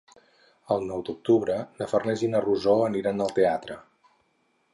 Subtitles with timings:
[0.75, 3.79] El nou d'octubre na Farners i na Rosó aniran al teatre.